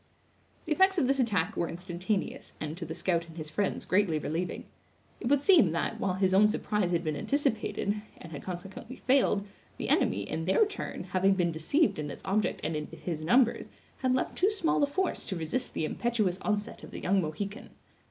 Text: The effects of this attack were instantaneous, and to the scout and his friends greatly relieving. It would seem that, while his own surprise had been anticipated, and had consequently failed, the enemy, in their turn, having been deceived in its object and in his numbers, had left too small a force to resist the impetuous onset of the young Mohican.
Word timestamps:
The 0.65 0.71
effects 0.71 0.97
of 0.97 1.07
this 1.07 1.19
attack 1.19 1.55
were 1.55 1.69
instantaneous, 1.69 2.53
and 2.59 2.75
to 2.75 2.85
the 2.87 2.95
scout 2.95 3.27
and 3.27 3.37
his 3.37 3.51
friends 3.51 3.85
greatly 3.85 4.17
relieving. 4.17 4.65
It 5.19 5.27
would 5.27 5.41
seem 5.41 5.73
that, 5.73 5.99
while 5.99 6.15
his 6.15 6.33
own 6.33 6.47
surprise 6.47 6.89
had 6.91 7.03
been 7.03 7.15
anticipated, 7.15 8.01
and 8.17 8.31
had 8.31 8.41
consequently 8.41 8.95
failed, 8.95 9.45
the 9.77 9.89
enemy, 9.89 10.27
in 10.27 10.45
their 10.45 10.65
turn, 10.65 11.03
having 11.03 11.35
been 11.35 11.51
deceived 11.51 11.99
in 11.99 12.09
its 12.09 12.23
object 12.25 12.61
and 12.63 12.75
in 12.75 12.87
his 12.87 13.23
numbers, 13.23 13.69
had 13.99 14.15
left 14.15 14.35
too 14.35 14.49
small 14.49 14.81
a 14.81 14.87
force 14.87 15.23
to 15.25 15.35
resist 15.35 15.75
the 15.75 15.85
impetuous 15.85 16.39
onset 16.41 16.83
of 16.83 16.89
the 16.89 16.99
young 16.99 17.21
Mohican. 17.21 17.69